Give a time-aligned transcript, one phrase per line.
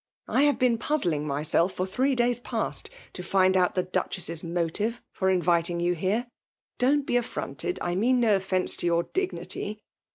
[0.27, 4.99] I have been puzzling myself, for three days past, to find out the Duchess's motive
[5.11, 6.25] for inviting you here.
[6.79, 9.83] Don't be af fronted— 1 mean no ofience to your dignity.